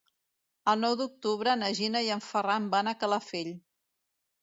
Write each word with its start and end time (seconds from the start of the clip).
El 0.73 0.81
nou 0.83 0.95
d'octubre 1.01 1.55
na 1.65 1.71
Gina 1.81 2.03
i 2.09 2.11
en 2.17 2.27
Ferran 2.31 2.69
van 2.75 2.93
a 2.95 2.99
Calafell. 3.07 3.57